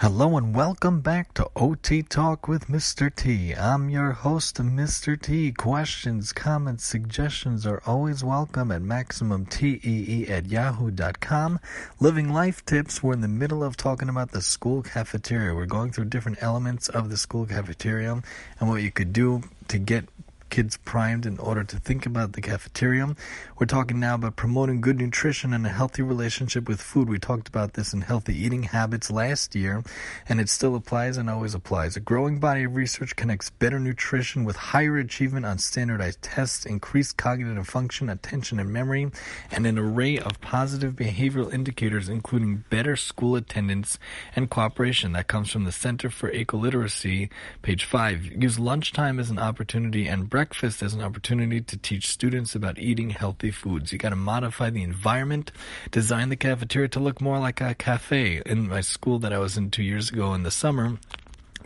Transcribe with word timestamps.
Hello 0.00 0.38
and 0.38 0.54
welcome 0.54 1.02
back 1.02 1.34
to 1.34 1.50
OT 1.54 2.02
Talk 2.02 2.48
with 2.48 2.68
Mr. 2.68 3.14
T. 3.14 3.54
I'm 3.54 3.90
your 3.90 4.12
host, 4.12 4.56
Mr. 4.56 5.20
T. 5.20 5.52
Questions, 5.52 6.32
comments, 6.32 6.86
suggestions 6.86 7.66
are 7.66 7.82
always 7.84 8.24
welcome 8.24 8.72
at 8.72 8.80
MaximumTEE 8.80 10.30
at 10.30 10.46
yahoo.com. 10.46 11.60
Living 12.00 12.30
Life 12.30 12.64
Tips, 12.64 13.02
we're 13.02 13.12
in 13.12 13.20
the 13.20 13.28
middle 13.28 13.62
of 13.62 13.76
talking 13.76 14.08
about 14.08 14.30
the 14.30 14.40
school 14.40 14.80
cafeteria. 14.80 15.54
We're 15.54 15.66
going 15.66 15.92
through 15.92 16.06
different 16.06 16.42
elements 16.42 16.88
of 16.88 17.10
the 17.10 17.18
school 17.18 17.44
cafeteria 17.44 18.22
and 18.58 18.68
what 18.70 18.82
you 18.82 18.90
could 18.90 19.12
do 19.12 19.42
to 19.68 19.78
get 19.78 20.08
kids 20.50 20.76
primed 20.76 21.24
in 21.24 21.38
order 21.38 21.64
to 21.64 21.78
think 21.78 22.04
about 22.04 22.32
the 22.32 22.40
cafeteria. 22.40 23.14
We're 23.58 23.66
talking 23.66 24.00
now 24.00 24.16
about 24.16 24.36
promoting 24.36 24.80
good 24.80 24.98
nutrition 24.98 25.54
and 25.54 25.64
a 25.64 25.70
healthy 25.70 26.02
relationship 26.02 26.68
with 26.68 26.82
food. 26.82 27.08
We 27.08 27.18
talked 27.18 27.48
about 27.48 27.74
this 27.74 27.92
in 27.92 28.02
healthy 28.02 28.36
eating 28.36 28.64
habits 28.64 29.10
last 29.10 29.54
year, 29.54 29.82
and 30.28 30.40
it 30.40 30.48
still 30.48 30.74
applies 30.74 31.16
and 31.16 31.30
always 31.30 31.54
applies. 31.54 31.96
A 31.96 32.00
growing 32.00 32.40
body 32.40 32.64
of 32.64 32.74
research 32.74 33.16
connects 33.16 33.50
better 33.50 33.78
nutrition 33.78 34.44
with 34.44 34.56
higher 34.56 34.98
achievement 34.98 35.46
on 35.46 35.58
standardized 35.58 36.20
tests, 36.20 36.66
increased 36.66 37.16
cognitive 37.16 37.68
function, 37.68 38.08
attention, 38.08 38.58
and 38.58 38.70
memory, 38.70 39.10
and 39.50 39.66
an 39.66 39.78
array 39.78 40.18
of 40.18 40.40
positive 40.40 40.94
behavioral 40.94 41.52
indicators, 41.54 42.08
including 42.08 42.64
better 42.68 42.96
school 42.96 43.36
attendance 43.36 43.98
and 44.34 44.50
cooperation. 44.50 45.12
That 45.12 45.28
comes 45.28 45.50
from 45.50 45.64
the 45.64 45.72
Center 45.72 46.10
for 46.10 46.30
Ecoliteracy, 46.30 47.30
page 47.62 47.84
5. 47.84 48.42
Use 48.42 48.58
lunchtime 48.58 49.20
as 49.20 49.30
an 49.30 49.38
opportunity 49.38 50.08
and 50.08 50.28
breakfast 50.28 50.39
breakfast 50.40 50.82
as 50.82 50.94
an 50.94 51.02
opportunity 51.02 51.60
to 51.60 51.76
teach 51.76 52.08
students 52.08 52.54
about 52.54 52.78
eating 52.78 53.10
healthy 53.10 53.50
foods. 53.50 53.92
You 53.92 53.98
got 53.98 54.08
to 54.08 54.16
modify 54.16 54.70
the 54.70 54.82
environment, 54.82 55.52
design 55.90 56.30
the 56.30 56.36
cafeteria 56.36 56.88
to 56.88 56.98
look 56.98 57.20
more 57.20 57.38
like 57.38 57.60
a 57.60 57.74
cafe. 57.74 58.40
In 58.46 58.66
my 58.66 58.80
school 58.80 59.18
that 59.18 59.34
I 59.34 59.38
was 59.38 59.58
in 59.58 59.70
two 59.70 59.82
years 59.82 60.08
ago 60.08 60.32
in 60.32 60.42
the 60.42 60.50
summer, 60.50 60.96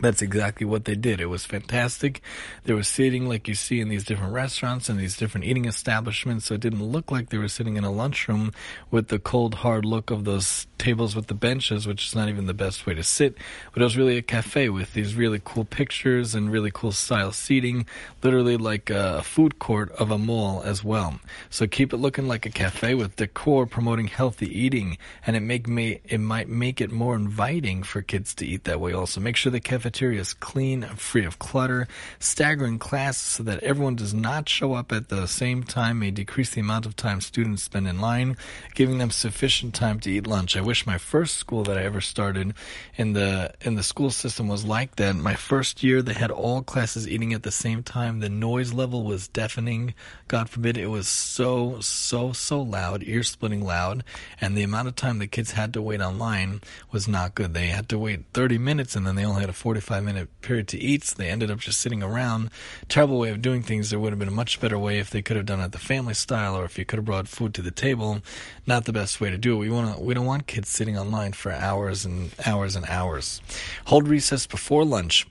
that's 0.01 0.23
exactly 0.23 0.67
what 0.67 0.85
they 0.85 0.95
did. 0.95 1.21
It 1.21 1.27
was 1.27 1.45
fantastic. 1.45 2.21
They 2.65 2.75
were 2.75 2.83
sitting 2.83 3.29
like 3.29 3.47
you 3.49 3.55
see 3.55 3.81
in 3.81 3.89
these 3.89 4.05
different 4.05 4.33
restaurants 4.33 4.89
and 4.89 4.99
these 4.99 5.17
different 5.17 5.47
eating 5.47 5.65
establishments, 5.65 6.47
so 6.47 6.55
it 6.55 6.61
didn't 6.61 6.83
look 6.83 7.11
like 7.11 7.31
they 7.31 7.39
were 7.39 7.49
sitting 7.49 7.77
in 7.77 7.85
a 7.85 7.93
lunchroom 7.93 8.53
with 8.91 9.09
the 9.09 9.19
cold, 9.19 9.57
hard 9.57 9.85
look 9.85 10.11
of 10.11 10.25
those 10.25 10.67
tables 10.79 11.15
with 11.15 11.29
the 11.29 11.35
benches, 11.35 11.87
which 11.87 12.09
is 12.09 12.15
not 12.15 12.29
even 12.29 12.47
the 12.47 12.55
best 12.55 12.87
way 12.87 12.95
to 12.95 13.03
sit. 13.03 13.37
But 13.73 13.83
it 13.83 13.85
was 13.85 13.97
really 13.97 14.17
a 14.17 14.23
cafe 14.23 14.69
with 14.69 14.93
these 14.95 15.15
really 15.15 15.41
cool 15.45 15.65
pictures 15.65 16.35
and 16.35 16.51
really 16.51 16.71
cool 16.73 16.93
style 16.93 17.33
seating, 17.33 17.87
literally 18.23 18.57
like 18.57 18.91
a 18.91 19.23
food 19.23 19.59
court 19.59 19.93
of 19.93 20.11
a 20.11 20.19
mall 20.19 20.63
as 20.65 20.83
well. 20.83 21.21
So 21.51 21.67
keep 21.67 21.93
it 21.93 21.99
looking 21.99 22.27
like 22.27 22.47
a 22.47 22.51
cafe 22.51 22.95
with 22.95 23.17
decor 23.17 23.67
promoting 23.67 24.09
healthy 24.09 24.47
eating, 24.47 24.99
and 25.27 25.37
it 25.37 25.41
make 25.41 25.69
me 25.69 26.01
it 26.05 26.19
might 26.19 26.49
make 26.49 26.81
it 26.81 26.91
more 26.91 27.15
inviting 27.15 27.83
for 27.83 28.03
kids 28.03 28.35
to 28.35 28.47
eat 28.47 28.65
that 28.65 28.81
way. 28.81 28.93
Also, 28.93 29.21
make 29.21 29.37
sure 29.37 29.53
the 29.53 29.61
cafe 29.61 29.84
cafeteria 29.85 30.19
is 30.19 30.33
clean 30.33 30.83
and 30.83 30.99
free 30.99 31.27
of 31.27 31.39
clutter. 31.39 31.87
Staggering 32.19 32.79
classes 32.79 33.21
so 33.21 33.43
that 33.43 33.63
everyone 33.63 33.97
does 33.97 34.15
not 34.15 34.49
show 34.49 34.73
up 34.73 34.91
at 34.93 35.11
the 35.11 35.27
same 35.27 35.63
time 35.63 35.99
may 35.99 36.11
decrease 36.11 36.55
the 36.55 36.63
amount 36.63 36.87
of 36.87 36.97
time 36.97 37.21
students 37.21 37.65
spend 37.65 37.87
in 37.87 38.01
line, 38.01 38.35
giving 38.75 38.97
them 38.97 39.11
sufficient 39.11 39.75
time 39.75 40.01
to 40.01 40.11
eat 40.11 40.27
lunch. 40.27 40.57
I 40.57 40.63
wish 40.63 40.87
my 40.87 40.97
first 40.97 41.37
school 41.37 41.65
that 41.65 41.77
I 41.77 41.83
ever 41.83 42.01
started 42.01 42.55
in 42.97 43.13
the 43.13 43.53
in 43.61 43.75
the 43.75 43.83
school 43.83 44.11
system 44.11 44.49
was 44.49 44.65
like 44.65 44.97
that. 44.97 45.17
My 45.17 45.35
first 45.35 45.83
year 45.83 46.01
they 46.01 46.15
had 46.15 46.31
all 46.31 46.63
classes 46.63 47.07
eating 47.07 47.35
at 47.35 47.43
the 47.43 47.53
same 47.53 47.83
time. 47.83 48.21
The 48.21 48.31
noise 48.31 48.73
level 48.73 49.05
was 49.05 49.29
deafening. 49.29 49.93
God 50.29 50.49
forbid 50.49 50.79
it 50.79 50.87
was 50.87 51.09
so 51.09 51.81
so 51.81 52.33
so 52.33 52.63
loud, 52.63 53.03
ear 53.05 53.23
splitting 53.23 53.63
loud, 53.63 54.03
and 54.41 54.57
the 54.57 54.63
amount 54.63 54.89
of 54.89 54.97
time 54.97 55.19
the 55.19 55.27
kids 55.27 55.51
had 55.51 55.75
to 55.75 55.83
wait 55.83 56.01
online 56.01 56.63
was 56.91 57.07
not 57.07 57.35
good. 57.35 57.53
They 57.53 57.67
had 57.67 57.91
to 57.91 57.99
wait 57.99 58.25
30 58.33 58.57
minutes 58.57 58.97
and 58.97 59.07
then 59.07 59.15
they 59.15 59.27
only 59.27 59.43
had 59.43 59.51
a 59.51 59.53
40 59.53 59.74
45 59.75 60.05
minute 60.05 60.41
period 60.41 60.69
to 60.69 60.79
eat, 60.79 61.03
so 61.03 61.17
they 61.17 61.29
ended 61.29 61.51
up 61.51 61.59
just 61.59 61.81
sitting 61.81 62.01
around. 62.01 62.49
Terrible 62.89 63.19
way 63.19 63.31
of 63.31 63.43
doing 63.43 63.61
things. 63.61 63.91
There 63.91 63.99
would 63.99 64.13
have 64.13 64.21
been 64.21 64.29
a 64.29 64.31
much 64.31 64.61
better 64.61 64.79
way 64.79 65.01
if 65.01 65.11
they 65.11 65.21
could 65.21 65.37
have 65.37 65.47
done 65.47 65.59
it 65.59 65.73
the 65.73 65.79
family 65.79 66.15
style, 66.15 66.57
or 66.57 66.65
if 66.65 66.79
you 66.79 66.85
could 66.85 66.99
have 66.99 67.05
brought 67.05 67.27
food 67.27 67.55
to 67.55 67.63
the 67.63 67.73
table. 67.73 68.21
Not 68.69 68.85
the 68.85 68.93
best 68.93 69.21
way 69.21 69.31
to 69.31 69.37
do 69.37 69.55
it. 69.55 69.59
We 69.59 69.71
want 69.71 69.97
to. 69.97 70.01
We 70.01 70.15
don't 70.15 70.27
want 70.27 70.47
kids 70.47 70.69
sitting 70.69 70.97
online 70.97 71.33
for 71.33 71.51
hours 71.51 72.05
and 72.05 72.31
hours 72.47 72.77
and 72.77 72.87
hours. 72.87 73.41
Hold 73.87 74.07
recess 74.07 74.47
before 74.47 74.85
lunch. 74.85 75.27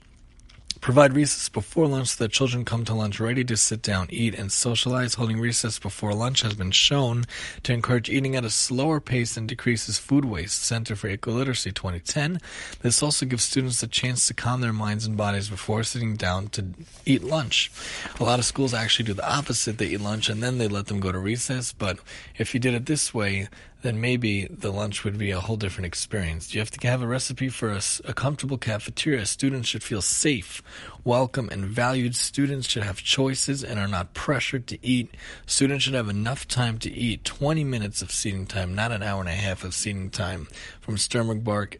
Provide 0.84 1.14
recess 1.14 1.48
before 1.48 1.86
lunch 1.86 2.08
so 2.08 2.22
that 2.22 2.30
children 2.30 2.66
come 2.66 2.84
to 2.84 2.92
lunch 2.92 3.18
ready 3.18 3.42
to 3.42 3.56
sit 3.56 3.80
down, 3.80 4.06
eat, 4.10 4.34
and 4.34 4.52
socialize. 4.52 5.14
Holding 5.14 5.40
recess 5.40 5.78
before 5.78 6.12
lunch 6.12 6.42
has 6.42 6.52
been 6.52 6.72
shown 6.72 7.24
to 7.62 7.72
encourage 7.72 8.10
eating 8.10 8.36
at 8.36 8.44
a 8.44 8.50
slower 8.50 9.00
pace 9.00 9.38
and 9.38 9.48
decreases 9.48 9.98
food 9.98 10.26
waste. 10.26 10.62
Center 10.62 10.94
for 10.94 11.08
Ecoliteracy 11.08 11.72
2010. 11.72 12.38
This 12.82 13.02
also 13.02 13.24
gives 13.24 13.44
students 13.44 13.82
a 13.82 13.86
chance 13.86 14.26
to 14.26 14.34
calm 14.34 14.60
their 14.60 14.74
minds 14.74 15.06
and 15.06 15.16
bodies 15.16 15.48
before 15.48 15.84
sitting 15.84 16.16
down 16.16 16.48
to 16.48 16.66
eat 17.06 17.24
lunch. 17.24 17.72
A 18.20 18.22
lot 18.22 18.38
of 18.38 18.44
schools 18.44 18.74
actually 18.74 19.06
do 19.06 19.14
the 19.14 19.26
opposite. 19.26 19.78
They 19.78 19.86
eat 19.86 20.02
lunch 20.02 20.28
and 20.28 20.42
then 20.42 20.58
they 20.58 20.68
let 20.68 20.88
them 20.88 21.00
go 21.00 21.10
to 21.10 21.18
recess. 21.18 21.72
But 21.72 21.98
if 22.36 22.52
you 22.52 22.60
did 22.60 22.74
it 22.74 22.84
this 22.84 23.14
way, 23.14 23.48
then 23.84 24.00
maybe 24.00 24.46
the 24.46 24.72
lunch 24.72 25.04
would 25.04 25.18
be 25.18 25.30
a 25.30 25.38
whole 25.38 25.58
different 25.58 25.84
experience. 25.84 26.54
You 26.54 26.60
have 26.60 26.70
to 26.70 26.88
have 26.88 27.02
a 27.02 27.06
recipe 27.06 27.50
for 27.50 27.70
a, 27.70 27.82
a, 28.06 28.14
comfortable 28.14 28.56
cafeteria. 28.56 29.26
Students 29.26 29.68
should 29.68 29.82
feel 29.82 30.00
safe, 30.00 30.62
welcome, 31.04 31.50
and 31.52 31.66
valued. 31.66 32.16
Students 32.16 32.66
should 32.66 32.82
have 32.82 33.02
choices 33.02 33.62
and 33.62 33.78
are 33.78 33.86
not 33.86 34.14
pressured 34.14 34.66
to 34.68 34.78
eat. 34.84 35.14
Students 35.44 35.84
should 35.84 35.92
have 35.92 36.08
enough 36.08 36.48
time 36.48 36.78
to 36.78 36.90
eat 36.90 37.24
20 37.24 37.62
minutes 37.62 38.00
of 38.00 38.10
seating 38.10 38.46
time, 38.46 38.74
not 38.74 38.90
an 38.90 39.02
hour 39.02 39.20
and 39.20 39.28
a 39.28 39.32
half 39.32 39.64
of 39.64 39.74
seating 39.74 40.08
time. 40.08 40.48
From 40.80 40.96
Sternberg 40.96 41.44
Bark 41.44 41.78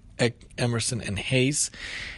Emerson 0.59 1.01
and 1.01 1.19
Hayes. 1.19 1.71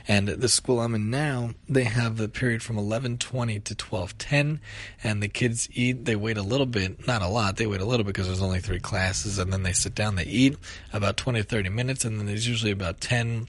And 0.06 0.28
the 0.28 0.48
school 0.48 0.80
I'm 0.80 0.94
in 0.94 1.10
now, 1.10 1.50
they 1.68 1.84
have 1.84 2.16
the 2.16 2.28
period 2.28 2.62
from 2.62 2.76
11:20 2.76 3.64
to 3.64 3.74
12:10, 3.74 4.60
and 5.02 5.22
the 5.22 5.28
kids 5.28 5.68
eat. 5.72 6.04
They 6.04 6.16
wait 6.16 6.36
a 6.36 6.42
little 6.42 6.66
bit, 6.66 7.06
not 7.06 7.22
a 7.22 7.28
lot. 7.28 7.56
They 7.56 7.66
wait 7.66 7.80
a 7.80 7.86
little 7.86 8.04
because 8.04 8.26
there's 8.26 8.42
only 8.42 8.60
three 8.60 8.80
classes, 8.80 9.38
and 9.38 9.52
then 9.52 9.62
they 9.62 9.72
sit 9.72 9.94
down. 9.94 10.16
They 10.16 10.24
eat 10.24 10.56
about 10.92 11.16
20 11.16 11.40
to 11.40 11.48
30 11.48 11.70
minutes, 11.70 12.04
and 12.04 12.18
then 12.18 12.26
there's 12.26 12.46
usually 12.46 12.72
about 12.72 13.00
10 13.00 13.48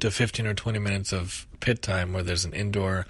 to 0.00 0.10
15 0.10 0.46
or 0.46 0.54
20 0.54 0.78
minutes 0.78 1.12
of 1.12 1.46
pit 1.60 1.82
time 1.82 2.12
where 2.12 2.22
there's 2.22 2.44
an 2.44 2.52
indoor 2.52 3.06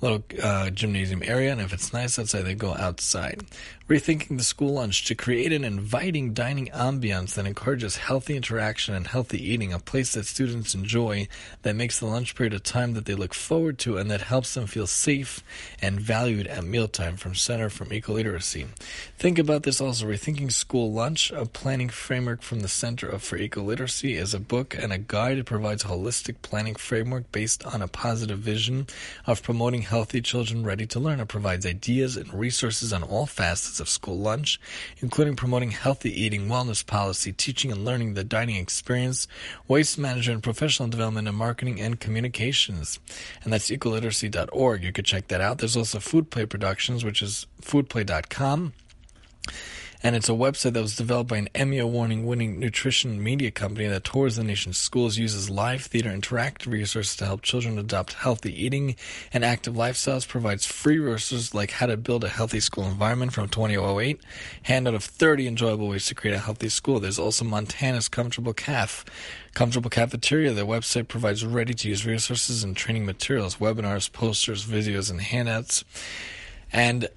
little 0.00 0.24
uh, 0.42 0.70
gymnasium 0.70 1.22
area, 1.24 1.52
and 1.52 1.60
if 1.60 1.72
it's 1.72 1.92
nice 1.92 2.18
outside, 2.18 2.42
they 2.42 2.54
go 2.54 2.74
outside. 2.74 3.44
Rethinking 3.88 4.36
the 4.36 4.44
school 4.44 4.74
lunch 4.74 5.06
to 5.06 5.14
create 5.14 5.50
an 5.50 5.64
inviting 5.64 6.34
dining 6.34 6.66
ambiance 6.74 7.34
that 7.34 7.46
encourages 7.46 7.96
healthy 7.96 8.36
interaction 8.36 8.94
and 8.94 9.06
healthy 9.06 9.42
eating, 9.42 9.72
a 9.72 9.78
place 9.78 10.12
that 10.12 10.26
students 10.26 10.74
enjoy, 10.74 11.26
that 11.62 11.74
makes 11.74 11.98
the 11.98 12.04
lunch 12.04 12.34
period 12.34 12.52
a 12.52 12.60
time 12.60 12.92
that 12.92 13.06
they 13.06 13.14
look 13.14 13.32
forward 13.32 13.78
to, 13.78 13.96
and 13.96 14.10
that 14.10 14.20
helps 14.20 14.52
them 14.52 14.66
feel 14.66 14.86
safe 14.86 15.42
and 15.80 15.98
valued 15.98 16.46
at 16.48 16.64
mealtime 16.64 17.16
from 17.16 17.34
Center 17.34 17.70
from 17.70 17.88
Ecoliteracy. 17.88 18.66
Think 19.16 19.38
about 19.38 19.62
this 19.62 19.80
also. 19.80 20.06
Rethinking 20.06 20.52
School 20.52 20.92
Lunch, 20.92 21.30
a 21.32 21.46
planning 21.46 21.88
framework 21.88 22.42
from 22.42 22.60
the 22.60 22.68
Center 22.68 23.18
for 23.18 23.38
Ecoliteracy, 23.38 24.16
is 24.16 24.34
a 24.34 24.40
book 24.40 24.76
and 24.78 24.92
a 24.92 24.98
guide. 24.98 25.38
It 25.38 25.44
provides 25.44 25.84
a 25.84 25.88
holistic 25.88 26.36
planning 26.42 26.74
framework 26.74 27.32
based 27.32 27.64
on 27.64 27.80
a 27.80 27.87
a 27.88 27.90
positive 27.90 28.38
vision 28.38 28.86
of 29.26 29.42
promoting 29.42 29.82
healthy 29.82 30.20
children 30.20 30.62
ready 30.62 30.86
to 30.86 31.00
learn. 31.00 31.20
It 31.20 31.28
provides 31.28 31.64
ideas 31.64 32.16
and 32.18 32.32
resources 32.34 32.92
on 32.92 33.02
all 33.02 33.24
facets 33.24 33.80
of 33.80 33.88
school 33.88 34.18
lunch, 34.18 34.60
including 34.98 35.36
promoting 35.36 35.70
healthy 35.70 36.10
eating, 36.10 36.48
wellness 36.48 36.84
policy, 36.84 37.32
teaching 37.32 37.72
and 37.72 37.84
learning, 37.84 38.12
the 38.12 38.24
dining 38.24 38.56
experience, 38.56 39.26
waste 39.66 39.98
management, 39.98 40.42
professional 40.42 40.88
development, 40.88 41.28
and 41.28 41.36
marketing 41.36 41.80
and 41.80 41.98
communications. 41.98 43.00
And 43.42 43.52
that's 43.52 43.70
ecoliteracy.org. 43.70 44.82
You 44.82 44.92
could 44.92 45.06
check 45.06 45.28
that 45.28 45.40
out. 45.40 45.58
There's 45.58 45.76
also 45.76 45.98
Food 45.98 46.30
Play 46.30 46.44
Productions, 46.44 47.04
which 47.04 47.22
is 47.22 47.46
foodplay.com 47.62 48.74
and 50.02 50.14
it's 50.14 50.28
a 50.28 50.32
website 50.32 50.74
that 50.74 50.82
was 50.82 50.96
developed 50.96 51.30
by 51.30 51.38
an 51.38 51.48
Emmy 51.54 51.78
award 51.78 51.98
winning 51.98 52.60
nutrition 52.60 53.22
media 53.22 53.50
company 53.50 53.88
that 53.88 54.04
tours 54.04 54.36
the 54.36 54.44
nation's 54.44 54.78
schools, 54.78 55.18
uses 55.18 55.50
live 55.50 55.82
theater 55.82 56.10
interactive 56.10 56.70
resources 56.72 57.16
to 57.16 57.26
help 57.26 57.42
children 57.42 57.78
adopt 57.78 58.12
healthy 58.12 58.52
eating 58.64 58.94
and 59.32 59.44
active 59.44 59.74
lifestyles, 59.74 60.26
provides 60.26 60.64
free 60.64 60.98
resources 60.98 61.54
like 61.54 61.72
how 61.72 61.86
to 61.86 61.96
build 61.96 62.22
a 62.22 62.28
healthy 62.28 62.60
school 62.60 62.84
environment 62.84 63.32
from 63.32 63.48
2008, 63.48 64.20
handout 64.62 64.94
of 64.94 65.02
30 65.02 65.48
enjoyable 65.48 65.88
ways 65.88 66.06
to 66.06 66.14
create 66.14 66.34
a 66.34 66.38
healthy 66.38 66.68
school. 66.68 67.00
There's 67.00 67.18
also 67.18 67.44
Montana's 67.44 68.08
Comfortable 68.08 68.52
Caf. 68.52 69.04
Comfortable 69.54 69.90
Cafeteria. 69.90 70.52
The 70.52 70.62
website 70.66 71.08
provides 71.08 71.44
ready 71.44 71.74
to 71.74 71.88
use 71.88 72.06
resources 72.06 72.62
and 72.62 72.76
training 72.76 73.04
materials, 73.04 73.56
webinars, 73.56 74.12
posters, 74.12 74.64
videos, 74.64 75.10
and 75.10 75.20
handouts. 75.20 75.84
And 76.72 77.08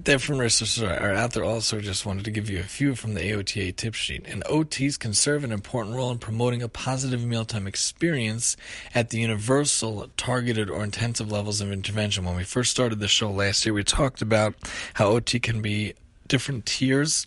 different 0.00 0.40
resources 0.40 0.82
are 0.82 1.12
out 1.12 1.32
there 1.32 1.44
also 1.44 1.80
just 1.80 2.06
wanted 2.06 2.24
to 2.24 2.30
give 2.30 2.48
you 2.48 2.60
a 2.60 2.64
few 2.64 2.94
from 2.94 3.14
the 3.14 3.20
AOTA 3.20 3.74
tip 3.74 3.94
sheet. 3.94 4.24
And 4.26 4.44
OTs 4.44 4.98
can 4.98 5.12
serve 5.12 5.44
an 5.44 5.52
important 5.52 5.96
role 5.96 6.10
in 6.10 6.18
promoting 6.18 6.62
a 6.62 6.68
positive 6.68 7.24
mealtime 7.24 7.66
experience 7.66 8.56
at 8.94 9.10
the 9.10 9.18
universal, 9.18 10.08
targeted, 10.16 10.70
or 10.70 10.84
intensive 10.84 11.32
levels 11.32 11.60
of 11.60 11.72
intervention. 11.72 12.24
When 12.24 12.36
we 12.36 12.44
first 12.44 12.70
started 12.70 13.00
the 13.00 13.08
show 13.08 13.30
last 13.30 13.66
year, 13.66 13.74
we 13.74 13.84
talked 13.84 14.22
about 14.22 14.54
how 14.94 15.08
OT 15.08 15.40
can 15.40 15.60
be 15.62 15.94
different 16.28 16.66
tiers. 16.66 17.26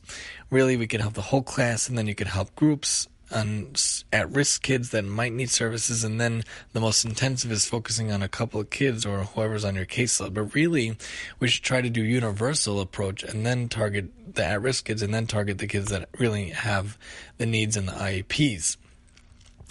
Really, 0.50 0.78
we 0.78 0.88
can 0.88 1.02
help 1.02 1.16
the 1.16 1.22
whole 1.22 1.44
class, 1.44 1.90
and 1.90 1.98
then 1.98 2.08
you 2.08 2.16
can 2.16 2.28
help 2.28 2.56
groups 2.56 3.08
on 3.32 3.74
at-risk 4.12 4.62
kids 4.62 4.90
that 4.92 5.04
might 5.04 5.34
need 5.34 5.50
services, 5.50 6.04
and 6.04 6.20
then 6.20 6.44
the 6.74 6.80
most 6.80 7.06
intensive 7.06 7.52
is 7.52 7.66
focusing 7.66 8.12
on 8.12 8.22
a 8.22 8.28
couple 8.28 8.60
of 8.60 8.70
kids 8.70 9.06
or 9.06 9.20
whoever's 9.20 9.66
on 9.66 9.76
your 9.76 9.86
caseload. 9.86 10.34
But 10.34 10.54
really, 10.56 10.98
we 11.40 11.48
should 11.48 11.64
try 11.64 11.82
to 11.82 11.90
do 11.90 12.04
universal 12.04 12.80
approach 12.80 13.24
and 13.24 13.46
then 13.46 13.70
target 13.70 14.36
the 14.36 14.46
at-risk 14.46 14.86
kids, 14.86 15.02
and 15.02 15.14
then 15.14 15.28
target 15.28 15.58
the 15.58 15.68
kids 15.68 15.90
that 15.90 16.10
really 16.18 16.50
have 16.50 16.98
the 17.38 17.46
needs 17.46 17.76
in 17.76 17.86
the 17.86 17.92
IEPs. 17.92 18.78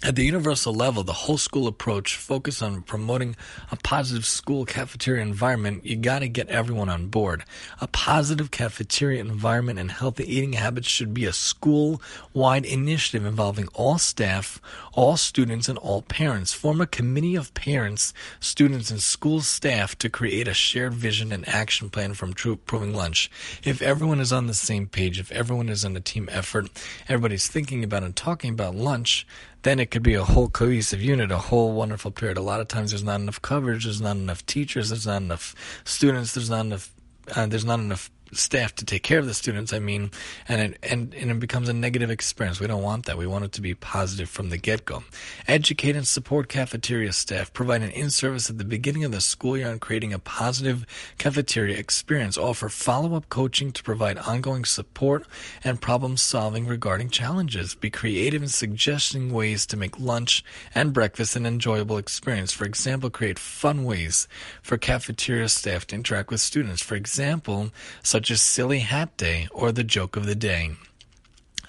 At 0.02 0.16
the 0.16 0.24
universal 0.24 0.72
level, 0.72 1.04
the 1.04 1.12
whole 1.12 1.36
school 1.36 1.66
approach 1.66 2.16
focus 2.16 2.62
on 2.62 2.80
promoting 2.80 3.36
a 3.70 3.76
positive 3.76 4.24
school 4.24 4.64
cafeteria 4.64 5.20
environment. 5.20 5.84
You 5.84 5.96
got 5.96 6.20
to 6.20 6.28
get 6.28 6.48
everyone 6.48 6.88
on 6.88 7.08
board. 7.08 7.44
A 7.82 7.86
positive 7.86 8.50
cafeteria 8.50 9.20
environment 9.20 9.78
and 9.78 9.90
healthy 9.92 10.24
eating 10.24 10.54
habits 10.54 10.88
should 10.88 11.12
be 11.12 11.26
a 11.26 11.34
school-wide 11.34 12.64
initiative 12.64 13.26
involving 13.26 13.68
all 13.74 13.98
staff, 13.98 14.58
all 14.94 15.18
students, 15.18 15.68
and 15.68 15.76
all 15.76 16.00
parents. 16.00 16.54
Form 16.54 16.80
a 16.80 16.86
committee 16.86 17.36
of 17.36 17.52
parents, 17.52 18.14
students, 18.40 18.90
and 18.90 19.02
school 19.02 19.42
staff 19.42 19.98
to 19.98 20.08
create 20.08 20.48
a 20.48 20.54
shared 20.54 20.94
vision 20.94 21.30
and 21.30 21.46
action 21.46 21.90
plan 21.90 22.14
for 22.14 22.24
improving 22.24 22.94
lunch. 22.94 23.30
If 23.64 23.82
everyone 23.82 24.20
is 24.20 24.32
on 24.32 24.46
the 24.46 24.54
same 24.54 24.86
page, 24.86 25.20
if 25.20 25.30
everyone 25.30 25.68
is 25.68 25.84
in 25.84 25.94
a 25.94 26.00
team 26.00 26.26
effort, 26.32 26.70
everybody's 27.06 27.48
thinking 27.48 27.84
about 27.84 28.02
and 28.02 28.16
talking 28.16 28.50
about 28.50 28.74
lunch, 28.74 29.26
then 29.62 29.78
it 29.78 29.90
could 29.90 30.02
be 30.02 30.14
a 30.14 30.24
whole 30.24 30.48
cohesive 30.48 31.02
unit, 31.02 31.30
a 31.30 31.38
whole 31.38 31.72
wonderful 31.72 32.10
period. 32.10 32.38
A 32.38 32.42
lot 32.42 32.60
of 32.60 32.68
times 32.68 32.90
there's 32.90 33.04
not 33.04 33.20
enough 33.20 33.42
coverage, 33.42 33.84
there's 33.84 34.00
not 34.00 34.16
enough 34.16 34.44
teachers, 34.46 34.90
there's 34.90 35.06
not 35.06 35.22
enough 35.22 35.54
students, 35.84 36.34
there's 36.34 36.50
not 36.50 36.64
enough, 36.66 36.92
uh, 37.36 37.46
there's 37.46 37.64
not 37.64 37.80
enough 37.80 38.10
staff 38.32 38.74
to 38.76 38.84
take 38.84 39.02
care 39.02 39.18
of 39.18 39.26
the 39.26 39.34
students. 39.34 39.72
I 39.72 39.78
mean, 39.78 40.10
and 40.48 40.60
it 40.60 40.78
and, 40.82 41.14
and 41.14 41.30
it 41.30 41.40
becomes 41.40 41.68
a 41.68 41.72
negative 41.72 42.10
experience. 42.10 42.60
We 42.60 42.66
don't 42.66 42.82
want 42.82 43.06
that. 43.06 43.18
We 43.18 43.26
want 43.26 43.44
it 43.44 43.52
to 43.52 43.60
be 43.60 43.74
positive 43.74 44.28
from 44.28 44.50
the 44.50 44.58
get 44.58 44.84
go. 44.84 45.04
Educate 45.48 45.96
and 45.96 46.06
support 46.06 46.48
cafeteria 46.48 47.12
staff. 47.12 47.52
Provide 47.52 47.82
an 47.82 47.90
in 47.90 48.10
service 48.10 48.50
at 48.50 48.58
the 48.58 48.64
beginning 48.64 49.04
of 49.04 49.12
the 49.12 49.20
school 49.20 49.56
year 49.56 49.70
on 49.70 49.78
creating 49.78 50.12
a 50.12 50.18
positive 50.18 50.86
cafeteria 51.18 51.76
experience. 51.76 52.36
Offer 52.36 52.68
follow 52.68 53.14
up 53.14 53.28
coaching 53.28 53.72
to 53.72 53.82
provide 53.82 54.18
ongoing 54.18 54.64
support 54.64 55.26
and 55.64 55.80
problem 55.80 56.16
solving 56.16 56.66
regarding 56.66 57.10
challenges. 57.10 57.74
Be 57.74 57.90
creative 57.90 58.42
in 58.42 58.48
suggesting 58.48 59.32
ways 59.32 59.66
to 59.66 59.76
make 59.76 59.98
lunch 59.98 60.44
and 60.74 60.92
breakfast 60.92 61.36
an 61.36 61.46
enjoyable 61.46 61.96
experience. 61.96 62.52
For 62.52 62.64
example, 62.64 63.10
create 63.10 63.38
fun 63.38 63.84
ways 63.84 64.28
for 64.62 64.76
cafeteria 64.76 65.48
staff 65.48 65.86
to 65.88 65.94
interact 65.94 66.30
with 66.30 66.40
students. 66.40 66.82
For 66.82 66.94
example, 66.94 67.70
such 68.02 68.19
such 68.20 68.30
as 68.32 68.42
Silly 68.42 68.80
Hat 68.80 69.16
Day 69.16 69.48
or 69.50 69.72
the 69.72 69.82
Joke 69.82 70.14
of 70.14 70.26
the 70.26 70.34
Day. 70.34 70.72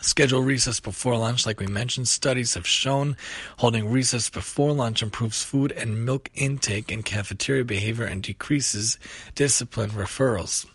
Schedule 0.02 0.42
recess 0.42 0.82
before 0.82 1.16
lunch, 1.16 1.46
like 1.46 1.62
we 1.62 1.66
mentioned. 1.66 2.10
Studies 2.10 2.56
have 2.56 2.68
shown 2.68 3.16
holding 3.60 3.90
recess 3.90 4.30
before 4.30 4.74
lunch 4.74 5.02
improves 5.02 5.46
food 5.46 5.72
and 5.72 6.04
milk 6.04 6.30
intake 6.36 6.92
and 6.92 7.06
cafeteria 7.06 7.64
behavior 7.64 8.04
and 8.04 8.22
decreases 8.22 9.00
discipline 9.34 9.92
referrals 9.92 10.66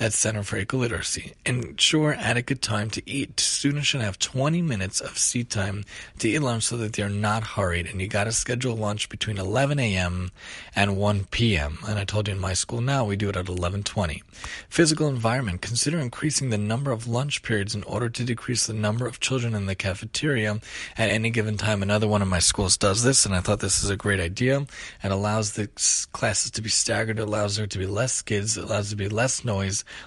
at 0.00 0.14
Center 0.14 0.42
for 0.42 0.56
Literacy. 0.72 1.34
Ensure 1.44 2.14
adequate 2.14 2.62
time 2.62 2.88
to 2.90 3.02
eat. 3.08 3.38
Students 3.38 3.86
should 3.86 4.00
have 4.00 4.18
20 4.18 4.62
minutes 4.62 5.00
of 5.00 5.18
seat 5.18 5.50
time 5.50 5.84
to 6.18 6.28
eat 6.28 6.38
lunch 6.38 6.64
so 6.64 6.78
that 6.78 6.94
they're 6.94 7.10
not 7.10 7.42
hurried. 7.42 7.86
And 7.86 8.00
you 8.00 8.08
got 8.08 8.24
to 8.24 8.32
schedule 8.32 8.74
lunch 8.74 9.10
between 9.10 9.36
11 9.36 9.78
a.m. 9.78 10.30
and 10.74 10.96
1 10.96 11.24
p.m. 11.30 11.78
And 11.86 11.98
I 11.98 12.04
told 12.04 12.28
you 12.28 12.34
in 12.34 12.40
my 12.40 12.54
school 12.54 12.80
now 12.80 13.04
we 13.04 13.16
do 13.16 13.28
it 13.28 13.36
at 13.36 13.46
11:20. 13.46 14.22
Physical 14.70 15.08
environment. 15.08 15.60
Consider 15.60 15.98
increasing 15.98 16.48
the 16.48 16.58
number 16.58 16.92
of 16.92 17.06
lunch 17.06 17.42
periods 17.42 17.74
in 17.74 17.82
order 17.82 18.08
to 18.08 18.24
decrease 18.24 18.66
the 18.66 18.72
number 18.72 19.06
of 19.06 19.20
children 19.20 19.54
in 19.54 19.66
the 19.66 19.74
cafeteria 19.74 20.60
at 20.96 21.10
any 21.10 21.28
given 21.28 21.58
time. 21.58 21.82
Another 21.82 22.08
one 22.08 22.22
of 22.22 22.28
my 22.28 22.38
schools 22.38 22.78
does 22.78 23.02
this, 23.02 23.26
and 23.26 23.34
I 23.34 23.40
thought 23.40 23.60
this 23.60 23.84
is 23.84 23.90
a 23.90 23.96
great 23.96 24.20
idea. 24.20 24.66
It 25.04 25.10
allows 25.10 25.52
the 25.52 25.68
classes 26.12 26.50
to 26.52 26.62
be 26.62 26.70
staggered. 26.70 27.18
It 27.18 27.28
allows 27.28 27.56
there 27.56 27.66
to 27.66 27.78
be 27.78 27.86
less 27.86 28.22
kids. 28.22 28.56
It 28.56 28.64
allows 28.64 28.90
there 28.90 28.96
to 28.98 29.10
be 29.10 29.14
less 29.14 29.44
noise 29.44 29.59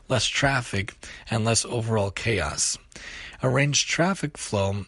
less 0.09 0.25
traffic, 0.25 0.95
and 1.29 1.45
less 1.45 1.65
overall 1.65 2.11
chaos. 2.11 2.77
Arrange 3.41 3.87
traffic 3.87 4.37
flow 4.37 4.85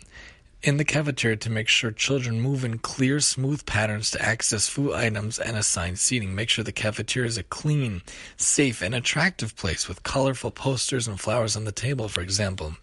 in 0.63 0.77
the 0.77 0.85
cafeteria 0.85 1.37
to 1.37 1.49
make 1.51 1.67
sure 1.67 1.91
children 1.91 2.41
move 2.41 2.65
in 2.65 2.79
clear, 2.79 3.19
smooth 3.19 3.65
patterns 3.65 4.09
to 4.11 4.21
access 4.21 4.67
food 4.67 4.93
items 4.93 5.37
and 5.37 5.55
assign 5.55 5.95
seating. 5.95 6.33
Make 6.33 6.49
sure 6.49 6.63
the 6.63 6.71
cafeteria 6.71 7.27
is 7.27 7.37
a 7.37 7.43
clean, 7.43 8.01
safe, 8.35 8.81
and 8.81 8.95
attractive 8.95 9.55
place 9.55 9.87
with 9.87 10.03
colorful 10.03 10.51
posters 10.51 11.07
and 11.07 11.19
flowers 11.19 11.55
on 11.55 11.65
the 11.65 11.71
table, 11.71 12.09
for 12.09 12.21
example. 12.21 12.75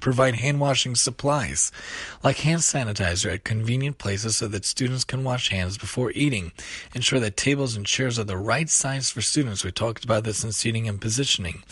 Provide 0.00 0.36
hand 0.36 0.60
washing 0.60 0.94
supplies, 0.94 1.70
like 2.24 2.38
hand 2.38 2.60
sanitizer 2.60 3.34
at 3.34 3.44
convenient 3.44 3.98
places 3.98 4.36
so 4.36 4.48
that 4.48 4.64
students 4.64 5.04
can 5.04 5.24
wash 5.24 5.50
hands 5.50 5.78
before 5.78 6.10
eating. 6.12 6.52
Ensure 6.94 7.20
that 7.20 7.36
tables 7.36 7.76
and 7.76 7.86
chairs 7.86 8.18
are 8.18 8.24
the 8.24 8.36
right 8.36 8.68
size 8.68 9.10
for 9.10 9.20
students. 9.20 9.64
We 9.64 9.72
talked 9.72 10.04
about 10.04 10.24
this 10.24 10.42
in 10.42 10.52
seating 10.52 10.88
and 10.88 11.00
positioning. 11.00 11.62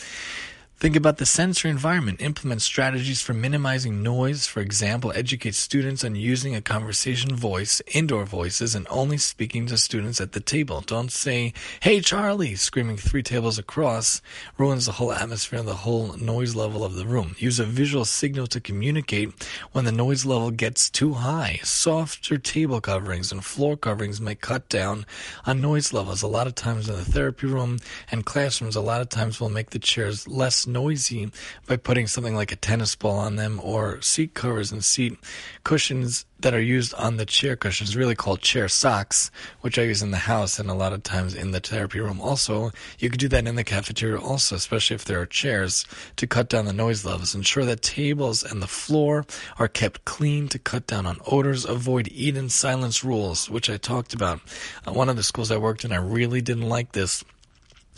Think 0.80 0.94
about 0.94 1.16
the 1.16 1.26
sensory 1.26 1.72
environment. 1.72 2.22
Implement 2.22 2.62
strategies 2.62 3.20
for 3.20 3.34
minimizing 3.34 4.00
noise. 4.00 4.46
For 4.46 4.60
example, 4.60 5.10
educate 5.12 5.56
students 5.56 6.04
on 6.04 6.14
using 6.14 6.54
a 6.54 6.60
conversation 6.60 7.34
voice, 7.34 7.82
indoor 7.88 8.24
voices, 8.24 8.76
and 8.76 8.86
only 8.88 9.18
speaking 9.18 9.66
to 9.66 9.76
students 9.76 10.20
at 10.20 10.34
the 10.34 10.40
table. 10.40 10.80
Don't 10.82 11.10
say, 11.10 11.52
Hey 11.80 11.98
Charlie, 11.98 12.54
screaming 12.54 12.96
three 12.96 13.24
tables 13.24 13.58
across 13.58 14.22
ruins 14.56 14.86
the 14.86 14.92
whole 14.92 15.10
atmosphere 15.10 15.58
and 15.58 15.66
the 15.66 15.74
whole 15.74 16.16
noise 16.16 16.54
level 16.54 16.84
of 16.84 16.94
the 16.94 17.06
room. 17.06 17.34
Use 17.38 17.58
a 17.58 17.64
visual 17.64 18.04
signal 18.04 18.46
to 18.46 18.60
communicate 18.60 19.32
when 19.72 19.84
the 19.84 19.90
noise 19.90 20.24
level 20.24 20.52
gets 20.52 20.88
too 20.88 21.14
high. 21.14 21.58
Softer 21.64 22.38
table 22.38 22.80
coverings 22.80 23.32
and 23.32 23.44
floor 23.44 23.76
coverings 23.76 24.20
may 24.20 24.36
cut 24.36 24.68
down 24.68 25.06
on 25.44 25.60
noise 25.60 25.92
levels. 25.92 26.22
A 26.22 26.28
lot 26.28 26.46
of 26.46 26.54
times 26.54 26.88
in 26.88 26.94
the 26.94 27.04
therapy 27.04 27.48
room 27.48 27.80
and 28.12 28.24
classrooms, 28.24 28.76
a 28.76 28.80
lot 28.80 29.00
of 29.00 29.08
times 29.08 29.40
will 29.40 29.50
make 29.50 29.70
the 29.70 29.80
chairs 29.80 30.28
less 30.28 30.67
noisy 30.68 31.30
by 31.66 31.76
putting 31.76 32.06
something 32.06 32.34
like 32.34 32.52
a 32.52 32.56
tennis 32.56 32.94
ball 32.94 33.18
on 33.18 33.36
them 33.36 33.60
or 33.62 34.00
seat 34.02 34.34
covers 34.34 34.70
and 34.70 34.84
seat 34.84 35.18
cushions 35.64 36.26
that 36.40 36.54
are 36.54 36.60
used 36.60 36.94
on 36.94 37.16
the 37.16 37.26
chair 37.26 37.56
cushions, 37.56 37.96
really 37.96 38.14
called 38.14 38.40
chair 38.40 38.68
socks, 38.68 39.30
which 39.60 39.78
I 39.78 39.82
use 39.82 40.02
in 40.02 40.12
the 40.12 40.18
house 40.18 40.58
and 40.58 40.70
a 40.70 40.74
lot 40.74 40.92
of 40.92 41.02
times 41.02 41.34
in 41.34 41.50
the 41.50 41.60
therapy 41.60 41.98
room 41.98 42.20
also. 42.20 42.70
You 42.98 43.10
could 43.10 43.18
do 43.18 43.28
that 43.28 43.46
in 43.46 43.56
the 43.56 43.64
cafeteria 43.64 44.20
also, 44.20 44.54
especially 44.54 44.94
if 44.94 45.04
there 45.04 45.20
are 45.20 45.26
chairs 45.26 45.84
to 46.16 46.26
cut 46.26 46.48
down 46.48 46.66
the 46.66 46.72
noise 46.72 47.04
levels. 47.04 47.34
Ensure 47.34 47.64
that 47.64 47.82
tables 47.82 48.44
and 48.44 48.62
the 48.62 48.68
floor 48.68 49.26
are 49.58 49.68
kept 49.68 50.04
clean 50.04 50.48
to 50.48 50.58
cut 50.58 50.86
down 50.86 51.06
on 51.06 51.18
odors. 51.26 51.64
Avoid 51.64 52.08
eat 52.12 52.36
in 52.36 52.48
silence 52.48 53.02
rules, 53.02 53.50
which 53.50 53.68
I 53.68 53.76
talked 53.76 54.14
about. 54.14 54.40
Uh, 54.86 54.92
one 54.92 55.08
of 55.08 55.16
the 55.16 55.22
schools 55.22 55.50
I 55.50 55.56
worked 55.56 55.84
in, 55.84 55.92
I 55.92 55.96
really 55.96 56.40
didn't 56.40 56.68
like 56.68 56.92
this 56.92 57.24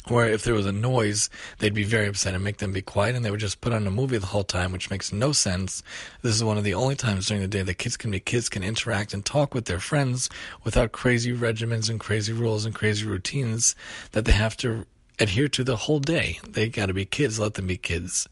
where 0.08 0.28
if 0.28 0.44
there 0.44 0.54
was 0.54 0.66
a 0.66 0.72
noise, 0.72 1.30
they'd 1.58 1.74
be 1.74 1.84
very 1.84 2.06
upset 2.06 2.34
and 2.34 2.44
make 2.44 2.58
them 2.58 2.72
be 2.72 2.82
quiet, 2.82 3.14
and 3.14 3.24
they 3.24 3.30
would 3.30 3.40
just 3.40 3.60
put 3.60 3.72
on 3.72 3.86
a 3.86 3.90
movie 3.90 4.18
the 4.18 4.26
whole 4.26 4.44
time, 4.44 4.72
which 4.72 4.90
makes 4.90 5.12
no 5.12 5.32
sense. 5.32 5.82
This 6.22 6.34
is 6.34 6.44
one 6.44 6.58
of 6.58 6.64
the 6.64 6.74
only 6.74 6.96
times 6.96 7.26
during 7.26 7.42
the 7.42 7.48
day 7.48 7.62
that 7.62 7.74
kids 7.74 7.96
can 7.96 8.10
be 8.10 8.20
kids, 8.20 8.48
can 8.48 8.62
interact 8.62 9.14
and 9.14 9.24
talk 9.24 9.54
with 9.54 9.66
their 9.66 9.80
friends 9.80 10.28
without 10.64 10.92
crazy 10.92 11.32
regimens 11.32 11.90
and 11.90 12.00
crazy 12.00 12.32
rules 12.32 12.64
and 12.64 12.74
crazy 12.74 13.06
routines 13.06 13.74
that 14.12 14.24
they 14.24 14.32
have 14.32 14.56
to 14.58 14.86
adhere 15.20 15.48
to 15.48 15.62
the 15.62 15.76
whole 15.76 16.00
day. 16.00 16.40
They 16.48 16.70
got 16.70 16.86
to 16.86 16.94
be 16.94 17.04
kids, 17.04 17.38
let 17.38 17.54
them 17.54 17.66
be 17.66 17.76
kids. 17.76 18.26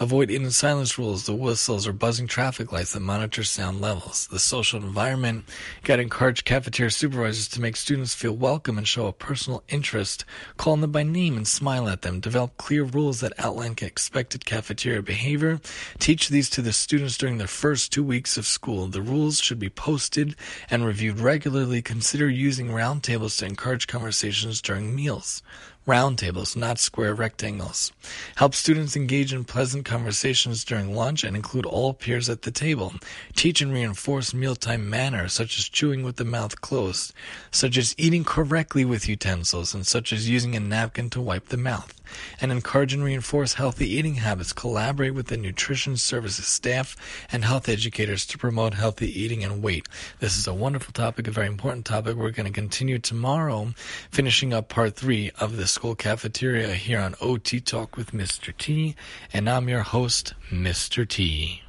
Avoid 0.00 0.28
in 0.28 0.50
silence 0.50 0.98
rules, 0.98 1.24
the 1.24 1.34
whistles 1.34 1.86
or 1.86 1.92
buzzing 1.92 2.26
traffic 2.26 2.72
lights 2.72 2.92
that 2.92 3.00
monitor 3.00 3.44
sound 3.44 3.80
levels. 3.80 4.26
The 4.26 4.40
social 4.40 4.82
environment 4.82 5.44
got 5.84 5.96
to 5.96 6.02
encourage 6.02 6.44
cafeteria 6.44 6.90
supervisors 6.90 7.46
to 7.48 7.60
make 7.60 7.76
students 7.76 8.14
feel 8.14 8.32
welcome 8.32 8.76
and 8.76 8.88
show 8.88 9.06
a 9.06 9.12
personal 9.12 9.62
interest. 9.68 10.24
Call 10.56 10.76
them 10.76 10.90
by 10.90 11.04
name 11.04 11.36
and 11.36 11.46
smile 11.46 11.88
at 11.88 12.02
them. 12.02 12.18
Develop 12.18 12.56
clear 12.56 12.82
rules 12.82 13.20
that 13.20 13.32
outline 13.38 13.76
expected 13.80 14.44
cafeteria 14.44 15.02
behavior. 15.02 15.60
Teach 16.00 16.28
these 16.28 16.50
to 16.50 16.62
the 16.62 16.72
students 16.72 17.16
during 17.16 17.38
their 17.38 17.46
first 17.46 17.92
two 17.92 18.02
weeks 18.02 18.36
of 18.36 18.46
school. 18.46 18.88
The 18.88 19.00
rules 19.00 19.40
should 19.40 19.60
be 19.60 19.70
posted 19.70 20.34
and 20.68 20.84
reviewed 20.84 21.20
regularly. 21.20 21.80
Consider 21.80 22.28
using 22.28 22.68
roundtables 22.68 23.38
to 23.38 23.46
encourage 23.46 23.86
conversations 23.86 24.60
during 24.60 24.94
meals 24.94 25.42
round 25.84 26.18
tables, 26.18 26.54
not 26.54 26.78
square 26.78 27.14
rectangles. 27.14 27.92
Help 28.36 28.54
students 28.54 28.94
engage 28.94 29.32
in 29.32 29.44
pleasant 29.44 29.84
conversations 29.84 30.64
during 30.64 30.94
lunch 30.94 31.24
and 31.24 31.34
include 31.34 31.66
all 31.66 31.92
peers 31.92 32.28
at 32.28 32.42
the 32.42 32.50
table. 32.50 32.94
Teach 33.34 33.60
and 33.60 33.72
reinforce 33.72 34.32
mealtime 34.32 34.88
manners, 34.88 35.32
such 35.32 35.58
as 35.58 35.68
chewing 35.68 36.04
with 36.04 36.16
the 36.16 36.24
mouth 36.24 36.60
closed, 36.60 37.12
such 37.50 37.76
as 37.76 37.94
eating 37.98 38.24
correctly 38.24 38.84
with 38.84 39.08
utensils, 39.08 39.74
and 39.74 39.86
such 39.86 40.12
as 40.12 40.28
using 40.28 40.54
a 40.54 40.60
napkin 40.60 41.10
to 41.10 41.20
wipe 41.20 41.48
the 41.48 41.56
mouth 41.56 42.00
and 42.40 42.52
encourage 42.52 42.94
and 42.94 43.04
reinforce 43.04 43.54
healthy 43.54 43.88
eating 43.88 44.16
habits. 44.16 44.52
Collaborate 44.52 45.14
with 45.14 45.28
the 45.28 45.36
nutrition 45.36 45.96
services 45.96 46.46
staff 46.46 46.96
and 47.32 47.44
health 47.44 47.68
educators 47.68 48.26
to 48.26 48.38
promote 48.38 48.74
healthy 48.74 49.08
eating 49.20 49.42
and 49.42 49.62
weight. 49.62 49.88
This 50.20 50.36
is 50.36 50.46
a 50.46 50.54
wonderful 50.54 50.92
topic, 50.92 51.26
a 51.26 51.30
very 51.30 51.46
important 51.46 51.86
topic. 51.86 52.16
We're 52.16 52.30
going 52.30 52.52
to 52.52 52.60
continue 52.60 52.98
tomorrow, 52.98 53.74
finishing 54.10 54.52
up 54.52 54.68
part 54.68 54.94
three 54.94 55.30
of 55.38 55.56
the 55.56 55.66
school 55.72 55.94
cafeteria 55.94 56.74
here 56.74 57.00
on 57.00 57.14
OT 57.18 57.58
Talk 57.58 57.96
with 57.96 58.10
Mr. 58.12 58.54
T. 58.56 58.94
And 59.32 59.48
I'm 59.48 59.70
your 59.70 59.80
host, 59.80 60.34
Mr. 60.50 61.08
T. 61.08 61.62